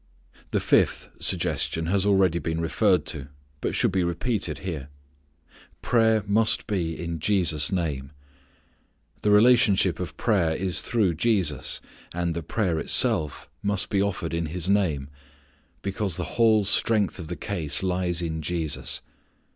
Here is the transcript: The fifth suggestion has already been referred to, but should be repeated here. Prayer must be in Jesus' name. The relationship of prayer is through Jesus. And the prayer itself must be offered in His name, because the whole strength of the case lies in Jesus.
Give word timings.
The 0.49 0.59
fifth 0.59 1.09
suggestion 1.19 1.85
has 1.85 2.07
already 2.07 2.39
been 2.39 2.59
referred 2.59 3.05
to, 3.05 3.27
but 3.59 3.75
should 3.75 3.91
be 3.91 4.03
repeated 4.03 4.57
here. 4.65 4.89
Prayer 5.83 6.23
must 6.25 6.65
be 6.65 6.99
in 6.99 7.19
Jesus' 7.19 7.71
name. 7.71 8.11
The 9.21 9.29
relationship 9.29 9.99
of 9.99 10.17
prayer 10.17 10.55
is 10.55 10.81
through 10.81 11.13
Jesus. 11.13 11.81
And 12.15 12.33
the 12.33 12.41
prayer 12.41 12.79
itself 12.79 13.47
must 13.61 13.89
be 13.89 14.01
offered 14.01 14.33
in 14.33 14.47
His 14.47 14.67
name, 14.67 15.07
because 15.83 16.17
the 16.17 16.33
whole 16.33 16.63
strength 16.65 17.19
of 17.19 17.27
the 17.27 17.35
case 17.35 17.83
lies 17.83 18.23
in 18.23 18.41
Jesus. 18.41 19.01